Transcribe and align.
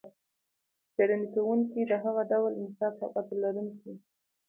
څېړنې 0.93 1.27
کوونکي 1.33 1.81
د 1.87 1.93
هغه 2.03 2.21
ډول 2.31 2.51
انصاف 2.61 2.95
او 3.03 3.09
عدل 3.19 3.37
لرونکي 3.43 3.87
و. 3.93 3.97